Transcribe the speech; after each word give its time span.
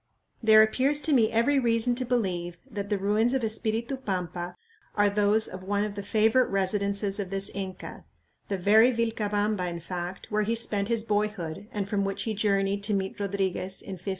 There 0.41 0.63
appears 0.63 0.99
to 1.01 1.13
me 1.13 1.31
every 1.31 1.59
reason 1.59 1.93
to 1.93 2.05
believe 2.05 2.57
that 2.67 2.89
the 2.89 2.97
ruins 2.97 3.35
of 3.35 3.43
Espiritu 3.43 3.97
Pampa 3.97 4.55
are 4.95 5.11
those 5.11 5.47
of 5.47 5.61
one 5.63 5.83
of 5.83 5.93
the 5.93 6.01
favorite 6.01 6.49
residences 6.49 7.19
of 7.19 7.29
this 7.29 7.51
Inca 7.53 8.03
the 8.47 8.57
very 8.57 8.89
Vilcabamba, 8.91 9.67
in 9.69 9.79
fact, 9.79 10.31
where 10.31 10.41
he 10.41 10.55
spent 10.55 10.87
his 10.87 11.03
boyhood 11.03 11.67
and 11.71 11.87
from 11.87 12.03
which 12.03 12.23
he 12.23 12.33
journeyed 12.33 12.81
to 12.81 12.95
meet 12.95 13.19
Rodriguez 13.19 13.79
in 13.83 13.93
1565. 13.93 14.09